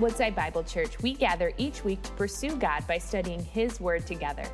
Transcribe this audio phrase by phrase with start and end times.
[0.00, 4.44] Woodside Bible Church, we gather each week to pursue God by studying His Word together.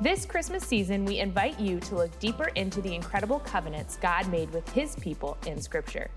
[0.00, 4.50] This Christmas season, we invite you to look deeper into the incredible covenants God made
[4.52, 6.10] with His people in Scripture.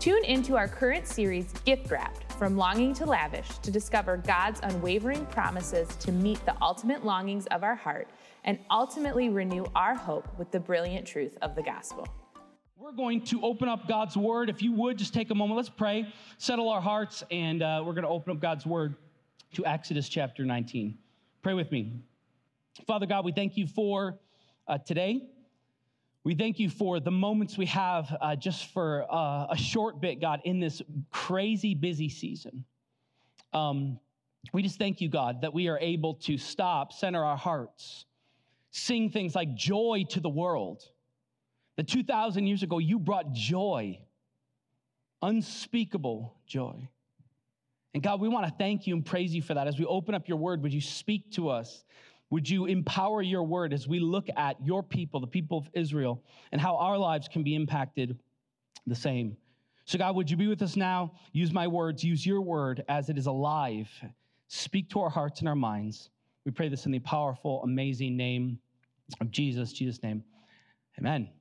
[0.00, 5.24] Tune into our current series, Gift Wrapped From Longing to Lavish, to discover God's unwavering
[5.26, 8.08] promises to meet the ultimate longings of our heart
[8.44, 12.06] and ultimately renew our hope with the brilliant truth of the gospel.
[12.78, 14.50] We're going to open up God's word.
[14.50, 17.94] If you would just take a moment, let's pray, settle our hearts, and uh, we're
[17.94, 18.96] going to open up God's word
[19.54, 20.98] to Exodus chapter 19.
[21.40, 21.94] Pray with me.
[22.86, 24.18] Father God, we thank you for
[24.68, 25.22] uh, today.
[26.22, 30.20] We thank you for the moments we have uh, just for uh, a short bit,
[30.20, 32.62] God, in this crazy busy season.
[33.54, 33.98] Um,
[34.52, 38.04] we just thank you, God, that we are able to stop, center our hearts,
[38.70, 40.82] sing things like joy to the world.
[41.76, 44.00] That 2,000 years ago, you brought joy,
[45.22, 46.88] unspeakable joy.
[47.94, 49.66] And God, we want to thank you and praise you for that.
[49.66, 51.84] As we open up your word, would you speak to us?
[52.30, 56.22] Would you empower your word as we look at your people, the people of Israel,
[56.52, 58.18] and how our lives can be impacted
[58.86, 59.36] the same?
[59.84, 61.12] So, God, would you be with us now?
[61.32, 63.88] Use my words, use your word as it is alive.
[64.48, 66.10] Speak to our hearts and our minds.
[66.44, 68.58] We pray this in the powerful, amazing name
[69.20, 70.24] of Jesus, Jesus' name.
[70.98, 71.35] Amen.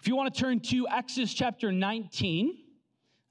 [0.00, 2.58] If you want to turn to Exodus chapter 19,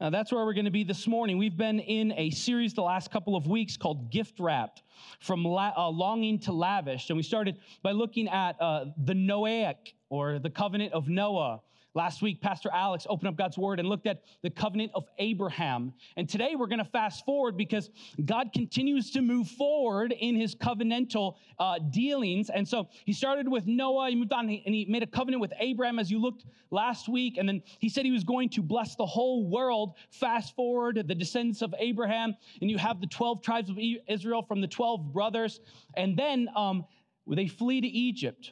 [0.01, 1.37] uh, that's where we're going to be this morning.
[1.37, 4.81] We've been in a series the last couple of weeks called Gift Wrapped
[5.19, 7.09] from la- uh, Longing to Lavish.
[7.09, 11.61] And we started by looking at uh, the Noahic or the covenant of Noah.
[11.95, 15.93] Last week, Pastor Alex opened up God's word and looked at the covenant of Abraham.
[16.17, 17.89] And today we're going to fast forward because
[18.25, 22.49] God continues to move forward in his covenantal uh, dealings.
[22.49, 25.53] And so he started with Noah, he moved on, and he made a covenant with
[25.57, 27.37] Abraham as you looked last week.
[27.37, 29.93] And then he said he was going to bless the whole world.
[30.09, 34.59] Fast forward, the descendants of Abraham, and you have the 12 tribes of Israel from
[34.59, 35.61] the 12 brothers.
[35.95, 36.83] And then um,
[37.25, 38.51] they flee to Egypt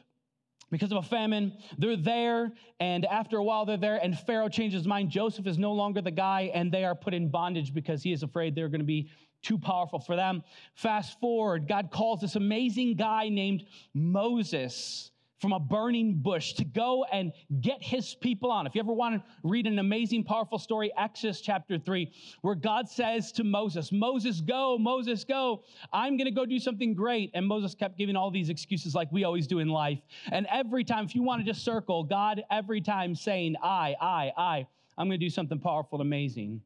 [0.70, 1.52] because of a famine.
[1.78, 5.10] They're there, and after a while, they're there, and Pharaoh changes his mind.
[5.10, 8.22] Joseph is no longer the guy, and they are put in bondage because he is
[8.22, 9.10] afraid they're going to be
[9.42, 10.42] too powerful for them.
[10.74, 15.10] Fast forward, God calls this amazing guy named Moses
[15.44, 18.66] from a burning bush to go and get his people on.
[18.66, 22.10] If you ever want to read an amazing, powerful story, Exodus chapter 3,
[22.40, 25.64] where God says to Moses, Moses, go, Moses, go.
[25.92, 27.30] I'm going to go do something great.
[27.34, 29.98] And Moses kept giving all these excuses like we always do in life.
[30.32, 34.32] And every time, if you want to just circle, God every time saying, I, I,
[34.38, 34.66] I,
[34.96, 36.62] I'm going to do something powerful and amazing.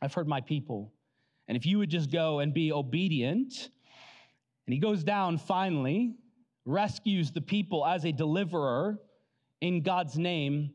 [0.00, 0.90] I've heard my people.
[1.48, 3.68] And if you would just go and be obedient,
[4.66, 6.14] and he goes down finally
[6.66, 8.98] rescues the people as a deliverer
[9.60, 10.74] in God's name,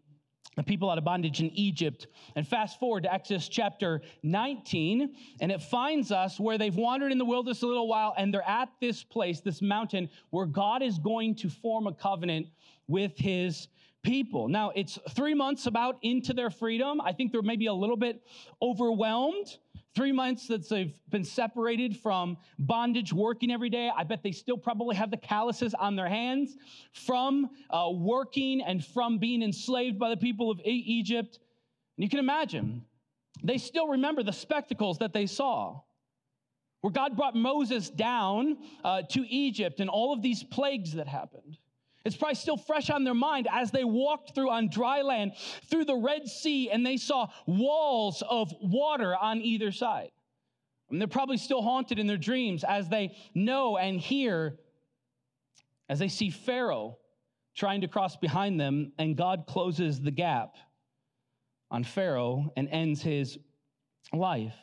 [0.56, 2.07] the people out of bondage in Egypt.
[2.35, 7.18] And fast forward to Exodus chapter 19, and it finds us where they've wandered in
[7.18, 10.97] the wilderness a little while, and they're at this place, this mountain, where God is
[10.97, 12.47] going to form a covenant
[12.88, 13.68] with his
[14.03, 14.47] people.
[14.47, 17.00] Now, it's three months about into their freedom.
[17.02, 18.22] I think they're maybe a little bit
[18.62, 19.58] overwhelmed
[19.94, 23.91] Three months that they've been separated from bondage, working every day.
[23.96, 26.56] I bet they still probably have the calluses on their hands
[26.94, 31.40] from uh, working and from being enslaved by the people of Egypt.
[31.97, 32.85] And you can imagine,
[33.44, 35.81] they still remember the spectacles that they saw
[36.81, 41.58] where God brought Moses down uh, to Egypt and all of these plagues that happened.
[42.03, 45.34] It's probably still fresh on their mind as they walked through on dry land
[45.69, 50.11] through the Red Sea and they saw walls of water on either side.
[50.90, 54.57] And they're probably still haunted in their dreams as they know and hear,
[55.88, 56.97] as they see Pharaoh
[57.56, 60.56] trying to cross behind them, and God closes the gap
[61.69, 63.38] on Pharaoh and ends his
[64.13, 64.56] life.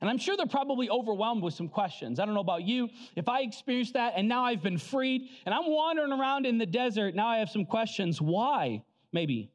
[0.00, 2.18] And I'm sure they're probably overwhelmed with some questions.
[2.18, 2.88] I don't know about you.
[3.16, 6.66] If I experienced that and now I've been freed and I'm wandering around in the
[6.66, 8.20] desert, now I have some questions.
[8.20, 8.82] Why?
[9.12, 9.50] Maybe.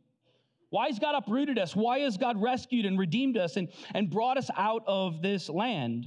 [0.69, 1.75] Why has God uprooted us?
[1.75, 6.05] Why has God rescued and redeemed us and, and brought us out of this land?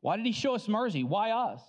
[0.00, 1.02] Why did He show us mercy?
[1.02, 1.62] Why us?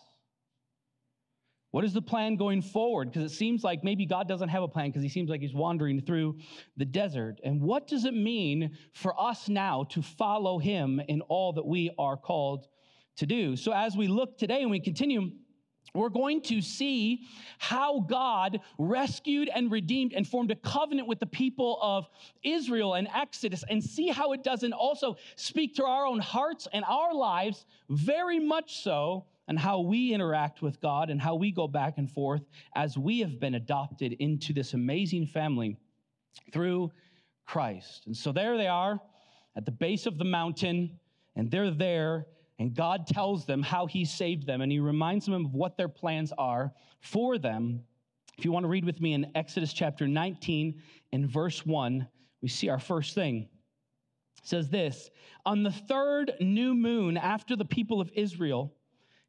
[1.72, 3.12] What is the plan going forward?
[3.12, 5.54] Because it seems like maybe God doesn't have a plan because he seems like he's
[5.54, 6.40] wandering through
[6.78, 7.40] the desert.
[7.44, 11.92] And what does it mean for us now to follow him in all that we
[12.00, 12.68] are called
[13.18, 13.56] to do?
[13.56, 15.30] So as we look today and we continue,
[15.94, 17.22] we're going to see
[17.60, 22.08] how God rescued and redeemed and formed a covenant with the people of
[22.44, 26.84] Israel and Exodus, and see how it doesn't also speak to our own hearts and
[26.86, 31.68] our lives very much so and how we interact with God and how we go
[31.68, 32.44] back and forth
[32.76, 35.76] as we have been adopted into this amazing family
[36.54, 36.92] through
[37.48, 38.04] Christ.
[38.06, 39.02] And so there they are
[39.58, 41.00] at the base of the mountain.
[41.36, 42.28] and they're there,
[42.60, 45.88] and God tells them how He saved them, and He reminds them of what their
[45.88, 47.82] plans are for them.
[48.38, 50.80] If you want to read with me in Exodus chapter 19
[51.12, 52.08] and verse 1,
[52.42, 53.48] we see our first thing.
[54.44, 55.10] It says this
[55.46, 58.76] On the third new moon after the people of Israel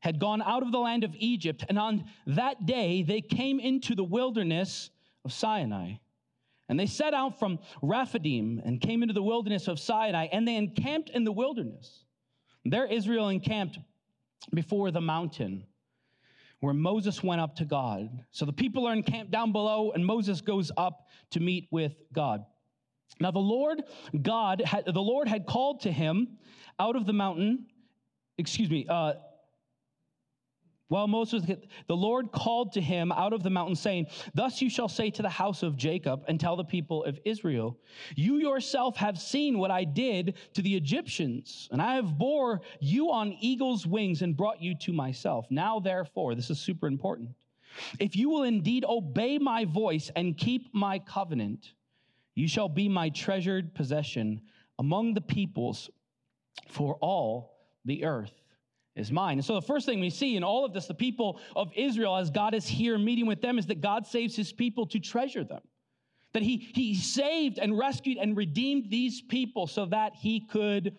[0.01, 3.95] had gone out of the land of Egypt, and on that day they came into
[3.95, 4.91] the wilderness
[5.25, 5.95] of Sinai.
[6.69, 10.57] And they set out from Rephidim and came into the wilderness of Sinai, and they
[10.57, 12.05] encamped in the wilderness.
[12.65, 13.79] There Israel encamped
[14.55, 15.65] before the mountain
[16.61, 18.25] where Moses went up to God.
[18.31, 22.45] So the people are encamped down below, and Moses goes up to meet with God.
[23.19, 23.83] Now the Lord
[24.23, 26.39] God, had, the Lord had called to him
[26.79, 27.67] out of the mountain,
[28.39, 29.15] excuse me, uh,
[30.91, 31.45] while Moses,
[31.87, 35.23] the Lord called to him out of the mountain, saying, Thus you shall say to
[35.23, 37.79] the house of Jacob and tell the people of Israel,
[38.17, 43.13] You yourself have seen what I did to the Egyptians, and I have bore you
[43.13, 45.47] on eagle's wings and brought you to myself.
[45.49, 47.31] Now, therefore, this is super important.
[48.01, 51.73] If you will indeed obey my voice and keep my covenant,
[52.35, 54.41] you shall be my treasured possession
[54.81, 55.89] among the peoples
[56.67, 58.40] for all the earth
[58.97, 59.39] is mine.
[59.39, 62.17] And so the first thing we see in all of this, the people of Israel,
[62.17, 65.45] as God is here meeting with them, is that God saves his people to treasure
[65.45, 65.63] them.
[66.33, 70.97] That he, he saved and rescued and redeemed these people so that he could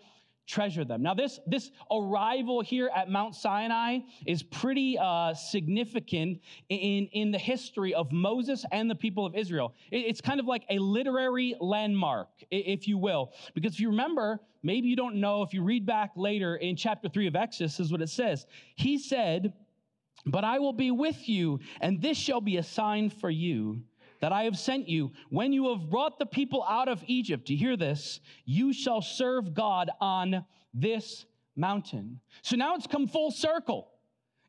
[0.51, 1.01] treasure them.
[1.01, 7.37] Now, this, this arrival here at Mount Sinai is pretty uh, significant in, in the
[7.37, 9.73] history of Moses and the people of Israel.
[9.91, 13.31] It, it's kind of like a literary landmark, if you will.
[13.55, 17.07] Because if you remember, maybe you don't know, if you read back later in chapter
[17.07, 18.45] 3 of Exodus, is what it says.
[18.75, 19.53] He said,
[20.25, 23.83] But I will be with you, and this shall be a sign for you
[24.21, 25.11] that I have sent you.
[25.29, 29.53] When you have brought the people out of Egypt, you hear this, you shall serve
[29.53, 31.25] God on this
[31.55, 32.19] mountain.
[32.41, 33.89] So now it's come full circle.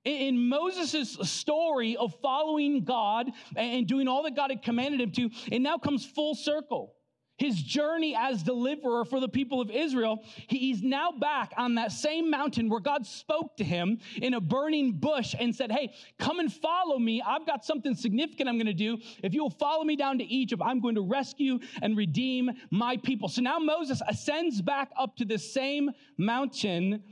[0.05, 5.31] In Moses' story of following God and doing all that God had commanded him to,
[5.51, 6.95] it now comes full circle
[7.43, 12.31] his journey as deliverer for the people of Israel, he's now back on that same
[12.31, 16.53] mountain where God spoke to him in a burning bush and said, Hey, come and
[16.53, 17.21] follow me.
[17.21, 18.99] I've got something significant I'm going to do.
[19.25, 23.29] If you'll follow me down to Egypt, I'm going to rescue and redeem my people.
[23.29, 27.03] So now Moses ascends back up to the same mountain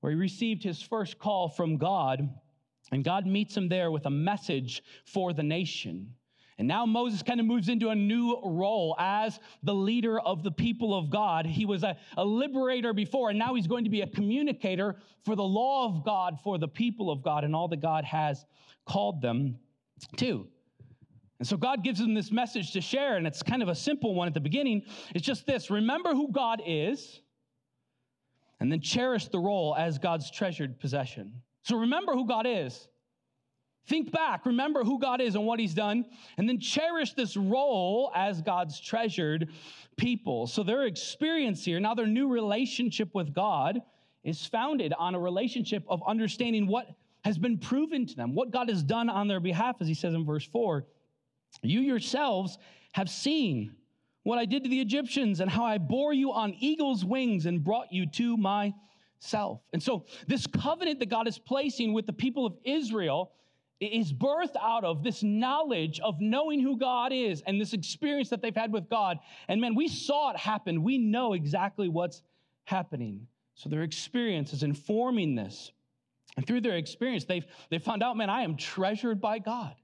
[0.00, 2.30] where he received his first call from God.
[2.92, 6.14] And God meets him there with a message for the nation.
[6.58, 10.50] And now Moses kind of moves into a new role as the leader of the
[10.50, 11.44] people of God.
[11.44, 15.36] He was a, a, liberator before, and now he's going to be a communicator for
[15.36, 18.46] the law of God, for the people of God, and all that God has
[18.86, 19.58] called them
[20.16, 20.46] to.
[21.38, 24.14] And so God gives them this message to share, and it's kind of a simple
[24.14, 24.82] one at the beginning.
[25.14, 27.20] It's just this remember who God is,
[28.60, 31.42] and then cherish the role as God's treasured possession.
[31.64, 32.88] So remember who God is.
[33.86, 36.06] Think back, remember who God is and what He's done,
[36.38, 39.48] and then cherish this role as God's treasured
[39.96, 40.48] people.
[40.48, 43.80] So their experience here, now their new relationship with God,
[44.24, 46.88] is founded on a relationship of understanding what
[47.24, 50.14] has been proven to them, what God has done on their behalf, as He says
[50.14, 50.84] in verse 4.
[51.62, 52.58] You yourselves
[52.92, 53.76] have seen
[54.24, 57.62] what I did to the Egyptians and how I bore you on eagle's wings and
[57.62, 59.60] brought you to myself.
[59.72, 63.30] And so, this covenant that God is placing with the people of Israel
[63.80, 68.40] is birthed out of this knowledge of knowing who God is and this experience that
[68.40, 69.18] they've had with God.
[69.48, 70.82] And man, we saw it happen.
[70.82, 72.22] We know exactly what's
[72.64, 73.26] happening.
[73.54, 75.72] So their experience is informing this.
[76.36, 79.74] And through their experience, they've, they found out, man, I am treasured by God.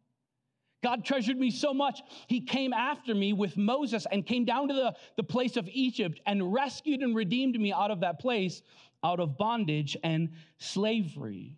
[0.82, 4.75] God treasured me so much, he came after me with Moses and came down to
[4.75, 8.62] the, the place of Egypt and rescued and redeemed me out of that place,
[9.04, 11.56] out of bondage and slavery.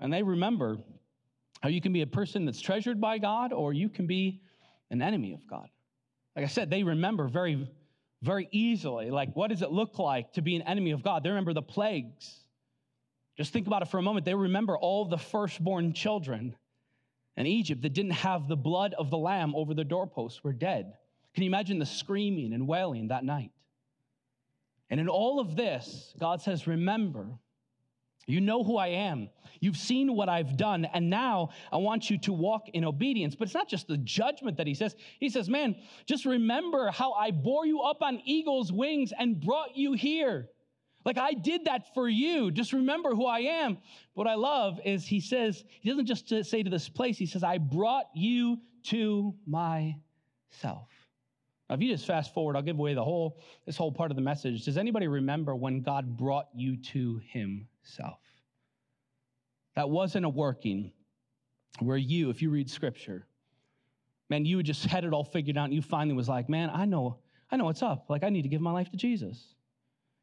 [0.00, 0.78] And they remember
[1.66, 4.40] how you can be a person that's treasured by God or you can be
[4.92, 5.68] an enemy of God.
[6.36, 7.68] Like I said, they remember very,
[8.22, 11.24] very easily, like, what does it look like to be an enemy of God?
[11.24, 12.38] They remember the plagues.
[13.36, 14.24] Just think about it for a moment.
[14.24, 16.54] They remember all the firstborn children
[17.36, 20.92] in Egypt that didn't have the blood of the lamb over the doorposts were dead.
[21.34, 23.50] Can you imagine the screaming and wailing that night?
[24.88, 27.26] And in all of this, God says, Remember,
[28.26, 29.30] you know who I am.
[29.60, 33.34] You've seen what I've done, and now I want you to walk in obedience.
[33.34, 34.96] But it's not just the judgment that he says.
[35.18, 39.76] He says, Man, just remember how I bore you up on eagle's wings and brought
[39.76, 40.48] you here.
[41.06, 42.50] Like I did that for you.
[42.50, 43.78] Just remember who I am.
[44.14, 47.44] What I love is he says, he doesn't just say to this place, he says,
[47.44, 50.88] I brought you to myself.
[51.68, 54.16] Now, if you just fast forward, I'll give away the whole this whole part of
[54.16, 54.64] the message.
[54.64, 57.20] Does anybody remember when God brought you to
[57.86, 58.18] Himself?
[59.76, 60.92] That wasn't a working
[61.78, 63.26] where you, if you read Scripture,
[64.28, 66.84] man, you just had it all figured out, and you finally was like, man, I
[66.84, 67.18] know,
[67.50, 68.06] I know what's up.
[68.08, 69.54] Like, I need to give my life to Jesus.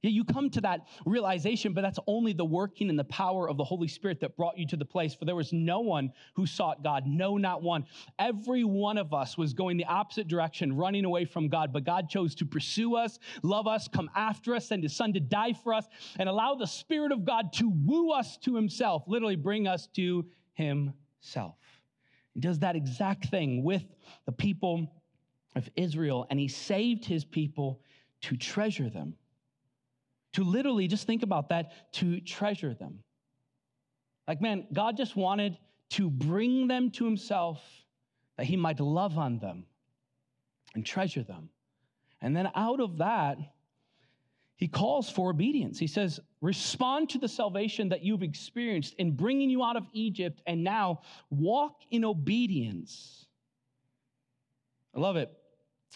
[0.04, 3.56] Yeah, you come to that realization, but that's only the working and the power of
[3.56, 5.16] the Holy Spirit that brought you to the place.
[5.16, 7.86] For there was no one who sought God, no, not one.
[8.20, 12.10] Every one of us was going the opposite direction, running away from God, but God
[12.10, 15.74] chose to pursue us, love us, come after us, send his son to die for
[15.74, 15.88] us,
[16.20, 20.26] and allow the Spirit of God to woo us to himself, literally bring us to
[20.56, 21.56] himself.
[22.34, 23.86] He does that exact thing with
[24.26, 25.02] the people
[25.56, 27.80] of Israel, and he saved his people
[28.24, 29.16] to treasure them
[30.34, 33.00] to literally just think about that, to treasure them.
[34.28, 35.58] Like, man, God just wanted
[35.92, 37.62] to bring them to himself
[38.38, 39.66] that he might love on them
[40.76, 41.50] and treasure them.
[42.22, 43.38] And then out of that,
[44.56, 45.78] he calls for obedience.
[45.78, 50.42] He says, respond to the salvation that you've experienced in bringing you out of Egypt,
[50.48, 53.26] and now walk in obedience.
[54.96, 55.30] I love it.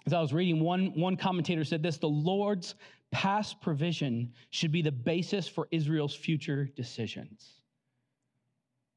[0.06, 2.76] As I was reading, one, one commentator said this the Lord's
[3.12, 7.62] past provision should be the basis for Israel's future decisions.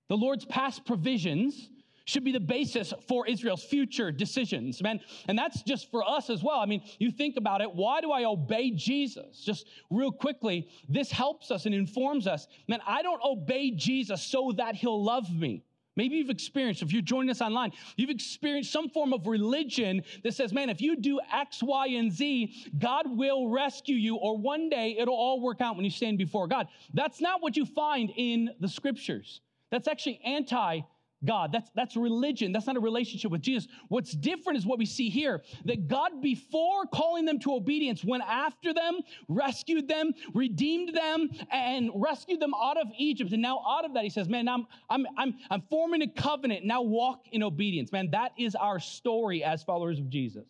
[0.08, 1.70] The Lord's past provisions
[2.04, 5.00] should be the basis for Israel's future decisions, man.
[5.28, 6.58] And that's just for us as well.
[6.58, 7.72] I mean, you think about it.
[7.72, 9.40] Why do I obey Jesus?
[9.40, 12.48] Just real quickly, this helps us and informs us.
[12.68, 15.62] Man, I don't obey Jesus so that he'll love me.
[16.00, 20.32] Maybe you've experienced, if you're joining us online, you've experienced some form of religion that
[20.32, 24.70] says, man, if you do X, Y, and Z, God will rescue you, or one
[24.70, 26.68] day it'll all work out when you stand before God.
[26.94, 29.42] That's not what you find in the scriptures.
[29.70, 30.80] That's actually anti
[31.24, 31.52] God.
[31.52, 32.52] That's, that's religion.
[32.52, 33.68] That's not a relationship with Jesus.
[33.88, 38.22] What's different is what we see here that God, before calling them to obedience, went
[38.26, 43.32] after them, rescued them, redeemed them, and rescued them out of Egypt.
[43.32, 46.64] And now, out of that, he says, Man, I'm, I'm, I'm, I'm forming a covenant.
[46.64, 47.92] Now walk in obedience.
[47.92, 50.46] Man, that is our story as followers of Jesus.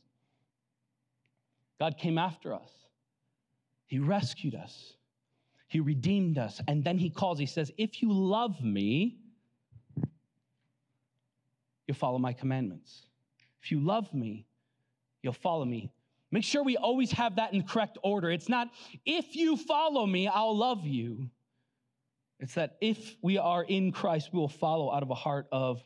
[1.80, 2.70] God came after us,
[3.86, 4.94] He rescued us,
[5.66, 6.60] He redeemed us.
[6.68, 9.16] And then He calls, He says, If you love me,
[11.90, 13.06] you'll follow my commandments.
[13.60, 14.46] If you love me,
[15.22, 15.90] you'll follow me.
[16.30, 18.30] Make sure we always have that in correct order.
[18.30, 18.68] It's not,
[19.04, 21.28] if you follow me, I'll love you.
[22.38, 25.82] It's that if we are in Christ, we will follow out of a heart of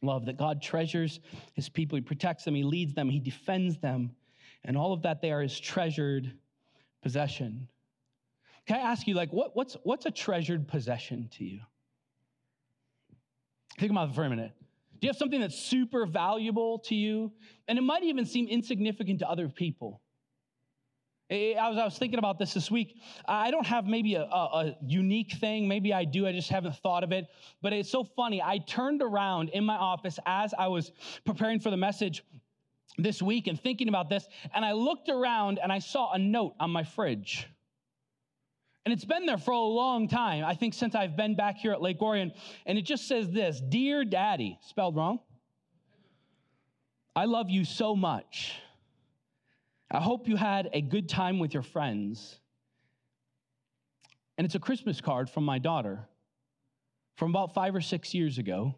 [0.00, 1.20] love, that God treasures
[1.52, 1.96] his people.
[1.96, 4.12] He protects them, he leads them, he defends them.
[4.64, 6.32] And all of that there is treasured
[7.02, 7.68] possession.
[8.66, 11.60] Can I ask you, like, what, what's, what's a treasured possession to you?
[13.78, 14.52] Think about it for a minute.
[15.06, 17.30] You have something that's super valuable to you?
[17.68, 20.02] And it might even seem insignificant to other people.
[21.30, 22.96] I was, I was thinking about this this week.
[23.24, 25.68] I don't have maybe a, a, a, unique thing.
[25.68, 26.26] Maybe I do.
[26.26, 27.28] I just haven't thought of it.
[27.62, 28.42] But it's so funny.
[28.42, 30.90] I turned around in my office as I was
[31.24, 32.24] preparing for the message
[32.98, 36.56] this week and thinking about this, and I looked around and I saw a note
[36.58, 37.46] on my fridge.
[38.86, 41.72] And it's been there for a long time, I think since I've been back here
[41.72, 42.32] at Lake Orion.
[42.66, 45.18] And it just says this Dear Daddy, spelled wrong.
[47.16, 48.54] I love you so much.
[49.90, 52.38] I hope you had a good time with your friends.
[54.38, 56.06] And it's a Christmas card from my daughter
[57.16, 58.76] from about five or six years ago.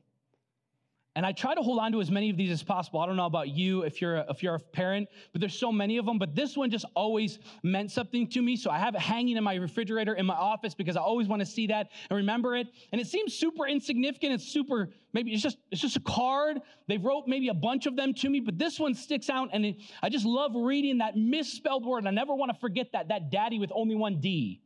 [1.18, 3.00] And I try to hold on to as many of these as possible.
[3.00, 5.72] I don't know about you if you're a, if you're a parent, but there's so
[5.72, 6.16] many of them.
[6.16, 8.54] But this one just always meant something to me.
[8.54, 11.40] So I have it hanging in my refrigerator in my office because I always want
[11.40, 12.68] to see that and remember it.
[12.92, 14.34] And it seems super insignificant.
[14.34, 16.60] It's super maybe it's just it's just a card.
[16.87, 19.48] They wrote maybe a bunch of them to me, but this one sticks out.
[19.52, 22.06] And it, I just love reading that misspelled word.
[22.06, 24.60] I never want to forget that that daddy with only one D.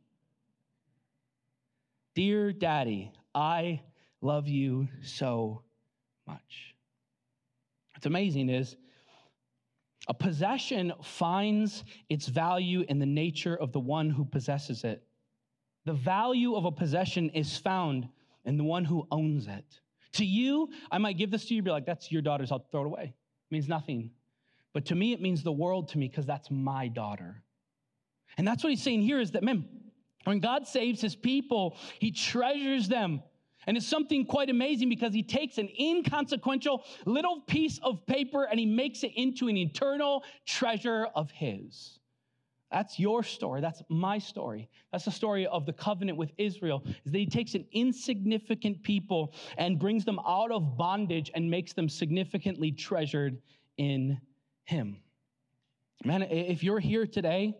[2.13, 3.81] Dear Daddy, I
[4.21, 5.63] love you so
[6.27, 6.75] much.
[7.93, 8.75] What's amazing is
[10.07, 15.03] a possession finds its value in the nature of the one who possesses it.
[15.85, 18.07] The value of a possession is found
[18.45, 19.79] in the one who owns it.
[20.13, 22.81] To you, I might give this to you, be like, that's your daughter's, I'll throw
[22.81, 23.03] it away.
[23.03, 24.11] It means nothing.
[24.73, 27.41] But to me, it means the world to me because that's my daughter.
[28.37, 29.65] And that's what he's saying here is that, man,
[30.23, 33.21] when God saves his people, he treasures them
[33.67, 38.59] and it's something quite amazing because he takes an inconsequential little piece of paper and
[38.59, 41.99] he makes it into an eternal treasure of his.
[42.71, 43.61] That's your story.
[43.61, 44.67] That's my story.
[44.91, 46.83] That's the story of the covenant with Israel.
[47.05, 51.73] Is that he takes an insignificant people and brings them out of bondage and makes
[51.73, 53.37] them significantly treasured
[53.77, 54.19] in
[54.63, 54.97] him.
[56.03, 57.55] Man, if you're here today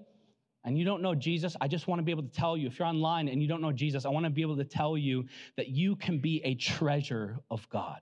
[0.66, 2.68] and you don't know Jesus, I just want to be able to tell you.
[2.68, 4.98] If you're online and you don't know Jesus, I want to be able to tell
[4.98, 5.26] you
[5.58, 8.00] that you can be a treasure of God.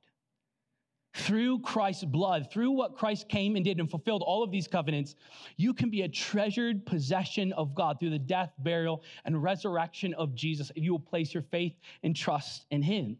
[1.13, 5.15] Through Christ's blood, through what Christ came and did and fulfilled all of these covenants,
[5.58, 10.36] you can be a treasured possession of God through the death, burial, and resurrection of
[10.36, 13.18] Jesus if you will place your faith and trust in Him.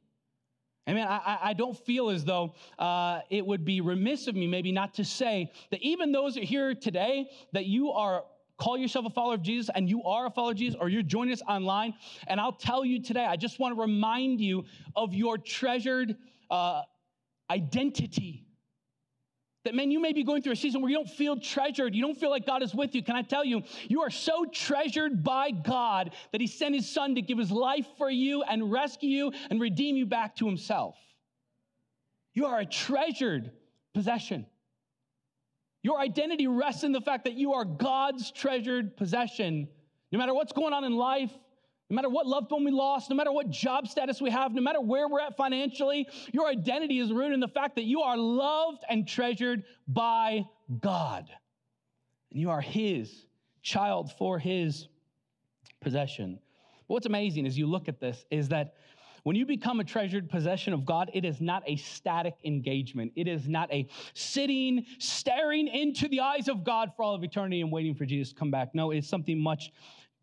[0.88, 4.48] I mean, I, I don't feel as though uh, it would be remiss of me
[4.48, 8.24] maybe not to say that even those here today, that you are
[8.62, 11.02] call yourself a follower of Jesus and you are a follower of Jesus or you're
[11.02, 11.96] joining us online.
[12.28, 14.66] And I'll tell you today, I just want to remind you
[14.96, 16.16] of your treasured
[16.52, 16.84] uh,
[17.50, 18.46] identity.
[19.64, 21.96] That, man, you may be going through a season where you don't feel treasured.
[21.96, 23.04] You don't feel like God is with you.
[23.04, 27.16] Can I tell you, you are so treasured by God that He sent His Son
[27.16, 30.96] to give His life for you and rescue you and redeem you back to Himself.
[32.34, 33.52] You are a treasured
[33.94, 34.46] possession.
[35.84, 39.68] Your identity rests in the fact that you are God's treasured possession.
[40.12, 41.32] No matter what's going on in life,
[41.90, 44.62] no matter what loved one we lost, no matter what job status we have, no
[44.62, 48.16] matter where we're at financially, your identity is rooted in the fact that you are
[48.16, 50.46] loved and treasured by
[50.80, 51.30] God.
[52.32, 53.26] And you are His
[53.62, 54.88] child for His
[55.82, 56.40] possession.
[56.88, 58.76] But what's amazing as you look at this is that
[59.24, 63.12] when you become a treasured possession of God, it is not a static engagement.
[63.16, 67.62] It is not a sitting, staring into the eyes of God for all of eternity
[67.62, 68.74] and waiting for Jesus to come back.
[68.74, 69.72] No, it's something much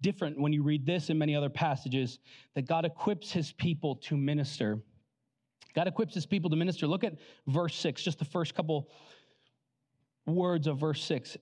[0.00, 2.19] different when you read this and many other passages
[2.55, 4.81] that God equips his people to minister.
[5.75, 6.87] God equips his people to minister.
[6.87, 7.14] Look at
[7.47, 8.90] verse 6, just the first couple
[10.26, 11.37] words of verse 6.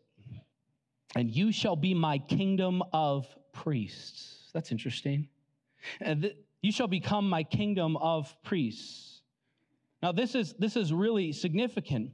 [1.14, 4.50] And you shall be my kingdom of priests.
[4.52, 5.28] That's interesting.
[6.04, 6.14] Uh,
[6.62, 9.20] You shall become my kingdom of priests.
[10.02, 12.12] Now, this is, this is really significant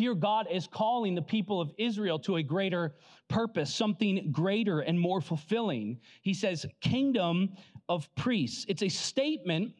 [0.00, 2.94] here, God is calling the people of Israel to a greater
[3.28, 6.00] purpose, something greater and more fulfilling.
[6.22, 7.50] He says, Kingdom
[7.86, 8.64] of priests.
[8.66, 9.72] It's a statement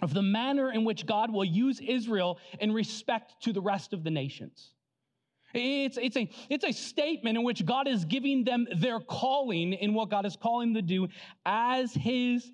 [0.00, 4.04] of the manner in which God will use Israel in respect to the rest of
[4.04, 4.72] the nations.
[5.52, 9.92] It's, it's, a, it's a statement in which God is giving them their calling in
[9.92, 11.08] what God is calling them to do
[11.44, 12.50] as his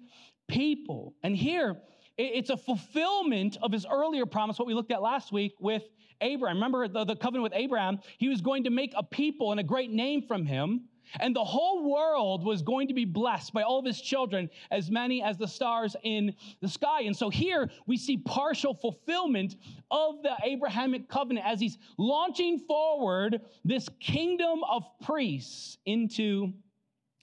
[0.49, 1.15] people.
[1.23, 1.77] And here,
[2.17, 5.85] it's a fulfillment of his earlier promise, what we looked at last week with
[6.21, 6.57] Abraham.
[6.57, 8.01] Remember the, the covenant with Abraham?
[8.19, 10.89] He was going to make a people and a great name from him.
[11.21, 14.91] And the whole world was going to be blessed by all of his children, as
[14.91, 17.03] many as the stars in the sky.
[17.03, 19.57] And so here we see partial fulfillment
[19.91, 26.53] of the Abrahamic covenant as he's launching forward this kingdom of priests into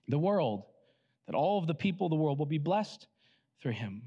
[0.07, 0.63] the world,
[1.27, 3.07] that all of the people of the world will be blessed
[3.61, 4.01] through him.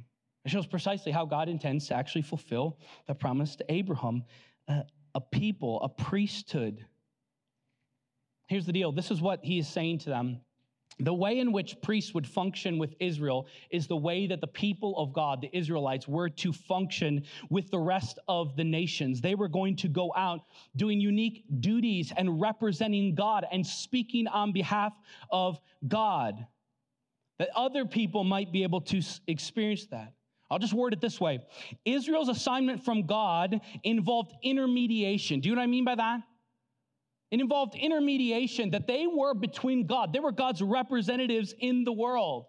[0.45, 4.25] It shows precisely how God intends to actually fulfill the promise to Abraham
[4.69, 4.85] a,
[5.15, 6.85] a people, a priesthood.
[8.47, 10.41] Here's the deal this is what he is saying to them.
[11.01, 14.99] The way in which priests would function with Israel is the way that the people
[14.99, 19.21] of God, the Israelites, were to function with the rest of the nations.
[19.21, 20.41] They were going to go out
[20.75, 24.93] doing unique duties and representing God and speaking on behalf
[25.31, 26.45] of God,
[27.39, 30.13] that other people might be able to experience that.
[30.51, 31.41] I'll just word it this way
[31.85, 35.41] Israel's assignment from God involved intermediation.
[35.41, 36.21] Do you know what I mean by that?
[37.31, 42.47] It involved intermediation, that they were between God, they were God's representatives in the world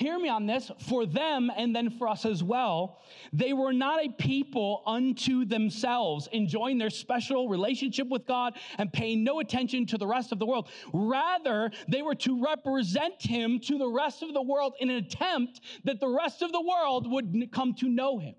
[0.00, 3.00] hear me on this, for them and then for us as well,
[3.34, 9.22] they were not a people unto themselves, enjoying their special relationship with God and paying
[9.22, 10.68] no attention to the rest of the world.
[10.94, 15.60] Rather, they were to represent him to the rest of the world in an attempt
[15.84, 18.34] that the rest of the world would come to know him.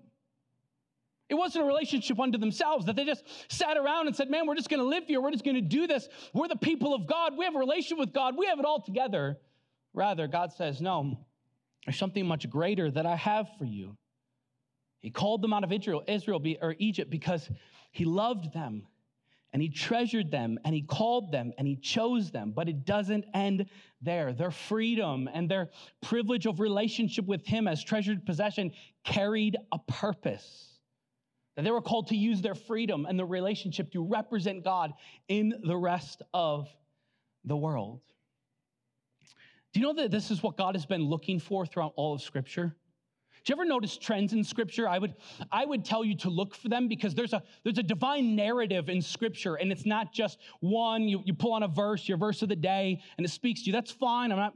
[1.28, 4.56] It wasn't a relationship unto themselves that they just sat around and said, Man, we're
[4.56, 5.20] just going to live here.
[5.20, 6.08] We're just going to do this.
[6.34, 7.38] We're the people of God.
[7.38, 8.36] We have a relationship with God.
[8.36, 9.38] We have it all together.
[9.94, 11.16] Rather, God says, No,
[11.84, 13.96] there's something much greater that I have for you.
[15.00, 17.50] He called them out of Israel, Israel or Egypt because
[17.90, 18.86] he loved them
[19.52, 22.52] and he treasured them and he called them and he chose them.
[22.52, 23.66] But it doesn't end
[24.00, 24.32] there.
[24.32, 28.72] Their freedom and their privilege of relationship with him as treasured possession
[29.04, 30.78] carried a purpose.
[31.56, 34.92] That they were called to use their freedom and their relationship to represent God
[35.28, 36.68] in the rest of
[37.44, 38.00] the world.
[39.72, 42.20] Do you know that this is what God has been looking for throughout all of
[42.20, 42.74] Scripture?
[43.44, 44.88] Do you ever notice trends in Scripture?
[44.88, 45.14] I would,
[45.50, 48.88] I would tell you to look for them because there's a, there's a divine narrative
[48.88, 52.42] in Scripture, and it's not just one, you, you pull on a verse, your verse
[52.42, 53.72] of the day, and it speaks to you.
[53.72, 54.30] That's fine.
[54.30, 54.54] I'm not,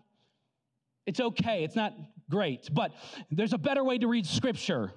[1.07, 1.65] it's okay.
[1.65, 1.95] It's not
[2.31, 2.69] great.
[2.73, 2.93] But
[3.31, 4.93] there's a better way to read Scripture.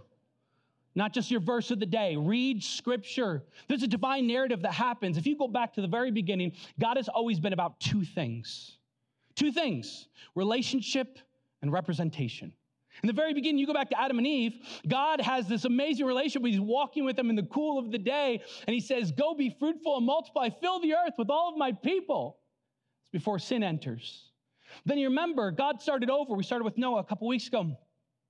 [0.95, 2.17] not just your verse of the day.
[2.17, 3.43] Read scripture.
[3.67, 5.17] There's a divine narrative that happens.
[5.17, 8.78] If you go back to the very beginning, God has always been about two things
[9.39, 11.17] two things relationship
[11.61, 12.53] and representation.
[13.01, 14.53] In the very beginning, you go back to Adam and Eve,
[14.87, 16.45] God has this amazing relationship.
[16.45, 19.55] He's walking with them in the cool of the day, and he says, Go be
[19.57, 22.39] fruitful and multiply, fill the earth with all of my people.
[23.03, 24.31] It's before sin enters.
[24.85, 26.35] Then you remember, God started over.
[26.35, 27.77] We started with Noah a couple weeks ago.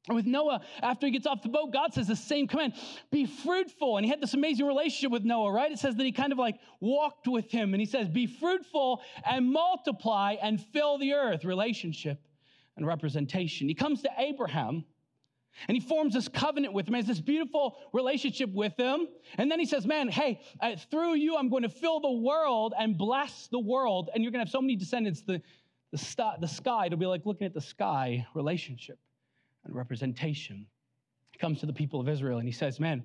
[0.09, 2.73] With Noah, after he gets off the boat, God says the same command
[3.11, 3.97] be fruitful.
[3.97, 5.71] And he had this amazing relationship with Noah, right?
[5.71, 9.01] It says that he kind of like walked with him and he says, be fruitful
[9.25, 11.45] and multiply and fill the earth.
[11.45, 12.19] Relationship
[12.75, 13.67] and representation.
[13.67, 14.85] He comes to Abraham
[15.67, 19.07] and he forms this covenant with him, he has this beautiful relationship with him.
[19.37, 22.73] And then he says, Man, hey, uh, through you, I'm going to fill the world
[22.79, 24.09] and bless the world.
[24.13, 25.41] And you're going to have so many descendants, the,
[25.91, 28.99] the, st- the sky, it'll be like looking at the sky relationship
[29.69, 30.65] and representation.
[31.31, 33.03] He comes to the people of Israel and he says, Man,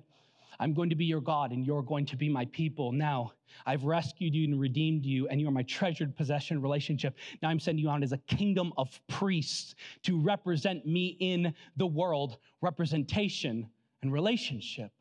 [0.59, 2.91] I'm going to be your God and you're going to be my people.
[2.91, 3.33] Now,
[3.65, 7.15] I've rescued you and redeemed you, and you are my treasured possession relationship.
[7.41, 11.87] Now I'm sending you out as a kingdom of priests to represent me in the
[11.87, 13.69] world, representation
[14.01, 14.91] and relationship.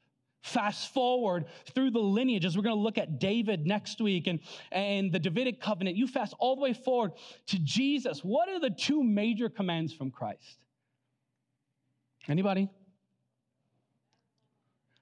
[0.43, 2.55] Fast forward through the lineages.
[2.57, 4.41] We're going to look at David next week and,
[4.73, 5.97] and the Davidic covenant.
[5.97, 7.13] You fast all the way forward
[7.47, 8.23] to Jesus.
[8.23, 10.64] What are the two major commands from Christ?
[12.29, 12.69] Anybody?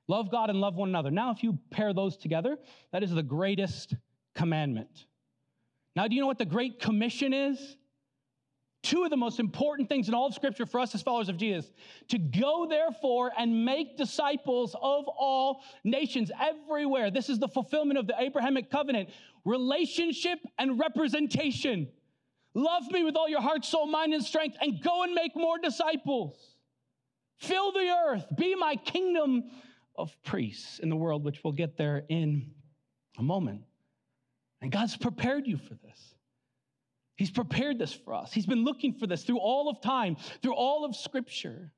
[0.09, 1.11] Love God and love one another.
[1.11, 2.59] Now, if you pair those together,
[2.93, 3.95] that is the greatest
[4.35, 5.07] commandment.
[5.95, 7.77] Now, do you know what the Great Commission is?
[8.83, 11.37] Two of the most important things in all of Scripture for us as followers of
[11.37, 11.71] Jesus
[12.09, 17.11] to go, therefore, and make disciples of all nations everywhere.
[17.11, 19.11] This is the fulfillment of the Abrahamic covenant
[19.45, 21.89] relationship and representation.
[22.55, 25.59] Love me with all your heart, soul, mind, and strength, and go and make more
[25.59, 26.52] disciples.
[27.43, 29.51] Fill the earth, be my kingdom
[29.97, 32.53] of priests in the world, which we'll get there in
[33.19, 33.63] a moment.
[34.61, 36.15] And God's prepared you for this.
[37.17, 38.33] He's prepared this for us.
[38.33, 41.73] He's been looking for this through all of time, through all of Scripture.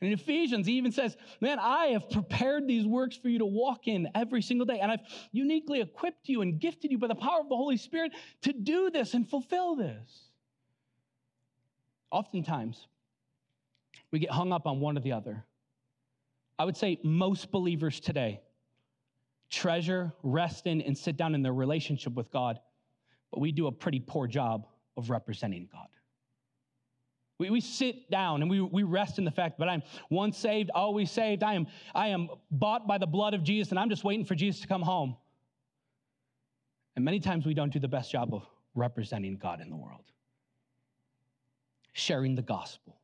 [0.00, 3.46] And in Ephesians, he even says, Man, I have prepared these works for you to
[3.46, 4.78] walk in every single day.
[4.78, 5.00] And I've
[5.32, 8.90] uniquely equipped you and gifted you by the power of the Holy Spirit to do
[8.90, 10.30] this and fulfill this.
[12.12, 12.86] Oftentimes,
[14.10, 15.44] we get hung up on one or the other.
[16.58, 18.40] I would say most believers today
[19.50, 22.60] treasure, rest in, and sit down in their relationship with God,
[23.32, 25.88] but we do a pretty poor job of representing God.
[27.38, 30.70] We, we sit down and we, we rest in the fact that I'm once saved,
[30.74, 31.42] always saved.
[31.42, 34.34] I am, I am bought by the blood of Jesus, and I'm just waiting for
[34.34, 35.16] Jesus to come home.
[36.94, 40.04] And many times we don't do the best job of representing God in the world,
[41.92, 42.99] sharing the gospel,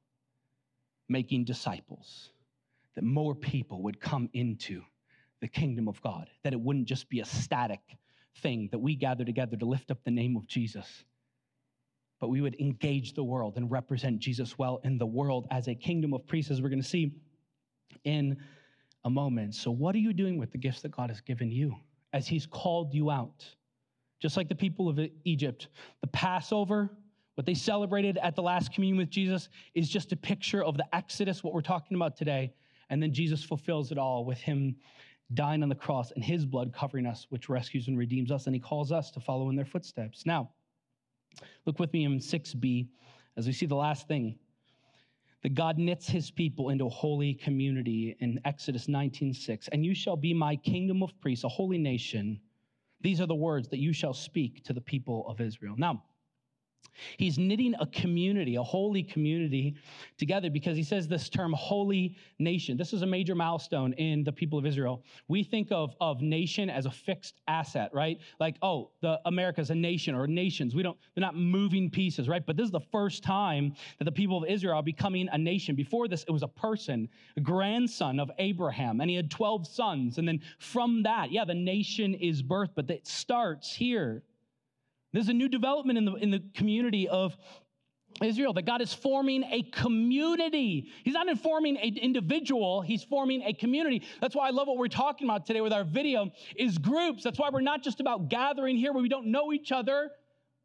[1.09, 2.31] making disciples
[2.95, 4.83] that more people would come into
[5.41, 7.81] the kingdom of God, that it wouldn't just be a static
[8.39, 11.05] thing that we gather together to lift up the name of Jesus,
[12.21, 15.75] but we would engage the world and represent Jesus well in the world as a
[15.75, 17.13] kingdom of priests, as we're going to see
[18.05, 18.37] in
[19.05, 19.55] a moment.
[19.55, 21.77] So, what are you doing with the gifts that God has given you
[22.13, 23.45] as He's called you out?
[24.21, 25.69] Just like the people of Egypt,
[26.01, 26.91] the Passover,
[27.37, 30.95] what they celebrated at the last communion with Jesus, is just a picture of the
[30.95, 32.53] Exodus, what we're talking about today
[32.91, 34.77] and then Jesus fulfills it all with him
[35.35, 38.47] dying on the cross and his blood covering us, which rescues and redeems us.
[38.47, 40.25] And he calls us to follow in their footsteps.
[40.25, 40.51] Now,
[41.65, 42.89] look with me in 6b
[43.37, 44.39] as we see the last thing
[45.43, 49.69] that God knits his people into a holy community in Exodus 19:6.
[49.69, 52.41] And you shall be my kingdom of priests, a holy nation.
[53.01, 55.75] These are the words that you shall speak to the people of Israel.
[55.77, 56.05] Now,
[57.17, 59.77] He's knitting a community, a holy community
[60.19, 62.77] together because he says this term holy nation.
[62.77, 65.03] This is a major milestone in the people of Israel.
[65.29, 68.19] We think of, of nation as a fixed asset, right?
[68.41, 70.75] Like, oh, the America's a nation or nations.
[70.75, 72.45] We don't, they're not moving pieces, right?
[72.45, 75.75] But this is the first time that the people of Israel are becoming a nation.
[75.75, 80.19] Before this, it was a person, a grandson of Abraham, and he had 12 sons.
[80.19, 84.23] And then from that, yeah, the nation is birthed, but it starts here
[85.17, 87.35] there's a new development in the, in the community of
[88.23, 90.91] Israel that God is forming a community.
[91.05, 94.03] He's not informing an individual, he's forming a community.
[94.21, 97.25] That's why I love what we're talking about today with our video is groups.
[97.25, 100.11] That's why we're not just about gathering here where we don't know each other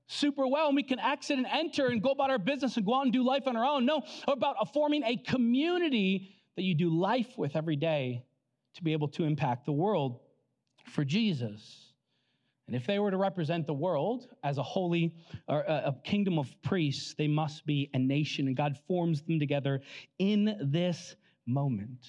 [0.08, 2.96] super well and we can exit and enter and go about our business and go
[2.96, 3.86] out and do life on our own.
[3.86, 8.26] No, about forming a community that you do life with every day
[8.74, 10.20] to be able to impact the world
[10.88, 11.81] for Jesus.
[12.72, 15.14] And if they were to represent the world as a holy
[15.50, 19.82] or a kingdom of priests, they must be a nation, and God forms them together
[20.20, 22.00] in this moment.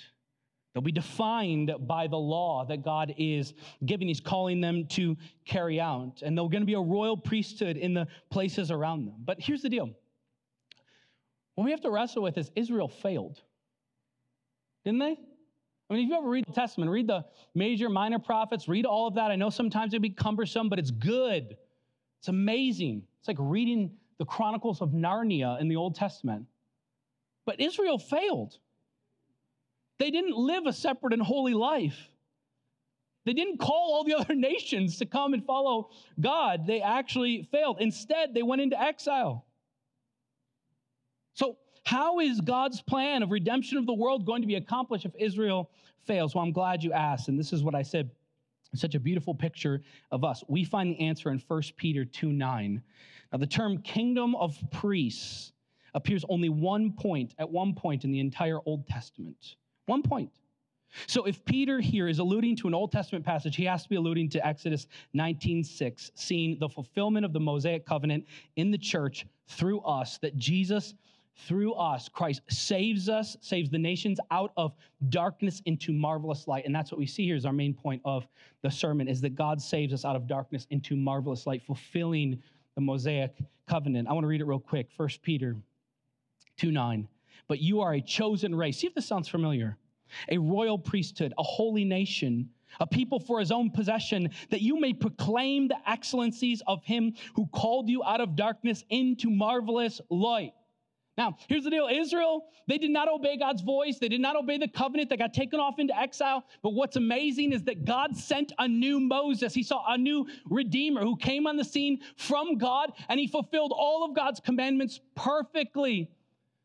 [0.72, 3.54] They'll be defined by the law that God is
[3.86, 4.06] giving.
[4.06, 6.22] He's calling them to carry out.
[6.22, 9.16] And they're going to be a royal priesthood in the places around them.
[9.24, 9.90] But here's the deal
[11.56, 13.42] what we have to wrestle with is Israel failed.
[14.84, 15.18] Didn't they?
[15.92, 17.22] I mean, if you ever read the Testament, read the
[17.54, 19.30] major, minor prophets, read all of that.
[19.30, 21.54] I know sometimes it'd be cumbersome, but it's good.
[22.18, 23.02] It's amazing.
[23.18, 26.46] It's like reading the Chronicles of Narnia in the Old Testament.
[27.44, 28.56] But Israel failed.
[29.98, 32.08] They didn't live a separate and holy life.
[33.26, 36.66] They didn't call all the other nations to come and follow God.
[36.66, 37.76] They actually failed.
[37.80, 39.44] Instead, they went into exile.
[41.34, 45.12] So, how is God's plan of redemption of the world going to be accomplished if
[45.18, 45.70] Israel
[46.06, 46.34] fails?
[46.34, 47.28] Well, I'm glad you asked.
[47.28, 48.10] And this is what I said.
[48.74, 50.42] Such a beautiful picture of us.
[50.48, 52.82] We find the answer in 1 Peter 2 9.
[53.30, 55.52] Now, the term kingdom of priests
[55.94, 59.56] appears only one point, at one point in the entire Old Testament.
[59.86, 60.30] One point.
[61.06, 63.96] So if Peter here is alluding to an Old Testament passage, he has to be
[63.96, 69.80] alluding to Exodus 19:6, seeing the fulfillment of the Mosaic covenant in the church through
[69.80, 70.94] us, that Jesus
[71.34, 74.74] through us, Christ saves us, saves the nations out of
[75.08, 76.64] darkness into marvelous light.
[76.66, 78.26] And that's what we see here is our main point of
[78.62, 82.42] the sermon is that God saves us out of darkness into marvelous light, fulfilling
[82.74, 83.34] the Mosaic
[83.68, 84.08] covenant.
[84.08, 84.90] I want to read it real quick.
[84.96, 85.56] 1 Peter
[86.58, 87.08] 2 9.
[87.48, 88.78] But you are a chosen race.
[88.78, 89.76] See if this sounds familiar.
[90.28, 94.92] A royal priesthood, a holy nation, a people for his own possession, that you may
[94.92, 100.52] proclaim the excellencies of him who called you out of darkness into marvelous light.
[101.18, 103.98] Now, here's the deal Israel, they did not obey God's voice.
[103.98, 105.10] They did not obey the covenant.
[105.10, 106.44] They got taken off into exile.
[106.62, 109.52] But what's amazing is that God sent a new Moses.
[109.52, 113.72] He saw a new Redeemer who came on the scene from God and he fulfilled
[113.76, 116.10] all of God's commandments perfectly.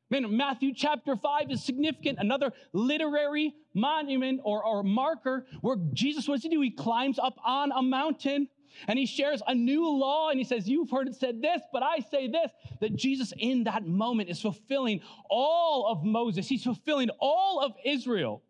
[0.09, 2.19] Man, Matthew chapter 5 is significant.
[2.19, 6.61] Another literary monument or, or marker where Jesus, what does he do?
[6.61, 8.47] He climbs up on a mountain
[8.87, 11.83] and he shares a new law and he says, You've heard it said this, but
[11.83, 12.51] I say this
[12.81, 18.43] that Jesus in that moment is fulfilling all of Moses, he's fulfilling all of Israel.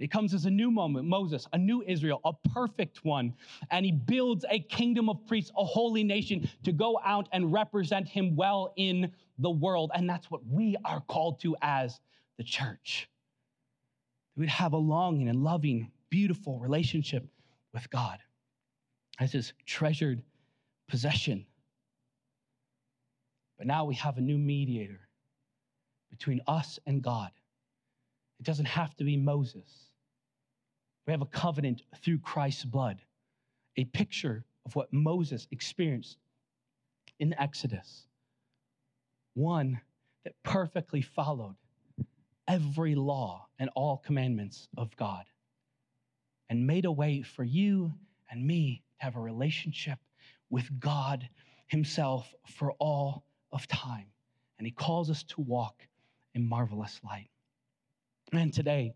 [0.00, 3.34] It comes as a new moment, Moses, a new Israel, a perfect one.
[3.70, 8.08] And he builds a kingdom of priests, a holy nation to go out and represent
[8.08, 9.90] him well in the world.
[9.94, 12.00] And that's what we are called to as
[12.38, 13.10] the church.
[14.36, 17.28] We'd have a longing and loving, beautiful relationship
[17.74, 18.20] with God
[19.20, 20.22] as his treasured
[20.88, 21.46] possession.
[23.58, 25.00] But now we have a new mediator
[26.10, 27.30] between us and God.
[28.40, 29.90] It doesn't have to be Moses.
[31.06, 33.02] We have a covenant through Christ's blood,
[33.76, 36.16] a picture of what Moses experienced
[37.18, 38.06] in Exodus.
[39.34, 39.80] One
[40.24, 41.56] that perfectly followed
[42.48, 45.24] every law and all commandments of God
[46.48, 47.92] and made a way for you
[48.30, 49.98] and me have a relationship
[50.50, 51.28] with God
[51.66, 54.06] Himself for all of time.
[54.58, 55.74] And He calls us to walk
[56.34, 57.30] in marvelous light.
[58.32, 58.94] And today,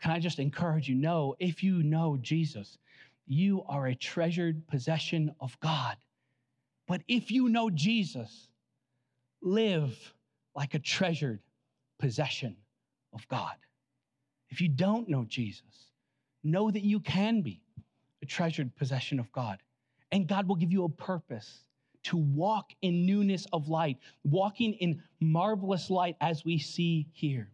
[0.00, 0.94] can I just encourage you?
[0.94, 2.78] Know if you know Jesus,
[3.26, 5.96] you are a treasured possession of God.
[6.86, 8.48] But if you know Jesus,
[9.42, 9.96] live
[10.54, 11.40] like a treasured
[11.98, 12.56] possession
[13.12, 13.54] of God.
[14.50, 15.90] If you don't know Jesus,
[16.42, 17.62] know that you can be
[18.30, 19.58] treasured possession of God.
[20.12, 21.64] And God will give you a purpose
[22.04, 27.50] to walk in newness of light, walking in marvelous light as we see here.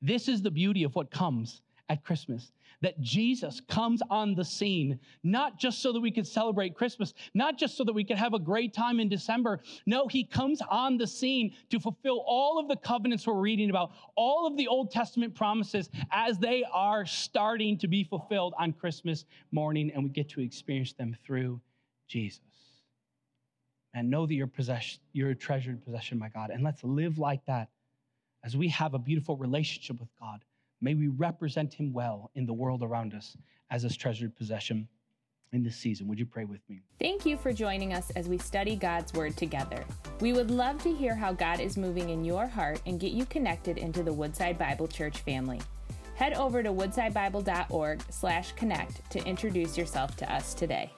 [0.00, 4.98] This is the beauty of what comes at Christmas that Jesus comes on the scene,
[5.24, 8.34] not just so that we could celebrate Christmas, not just so that we could have
[8.34, 9.60] a great time in December.
[9.86, 13.92] No, he comes on the scene to fulfill all of the covenants we're reading about,
[14.16, 19.24] all of the Old Testament promises as they are starting to be fulfilled on Christmas
[19.50, 21.60] morning, and we get to experience them through
[22.06, 22.40] Jesus.
[23.94, 26.50] And know that you're, possess- you're a treasured possession, my God.
[26.50, 27.70] And let's live like that
[28.44, 30.44] as we have a beautiful relationship with God
[30.80, 33.36] May we represent him well in the world around us
[33.70, 34.88] as his treasured possession
[35.52, 36.06] in this season.
[36.08, 36.82] Would you pray with me?
[37.00, 39.84] Thank you for joining us as we study God's Word together.
[40.20, 43.24] We would love to hear how God is moving in your heart and get you
[43.26, 45.60] connected into the Woodside Bible Church family.
[46.14, 50.92] Head over to woodsidebible.org slash connect to introduce yourself to us today.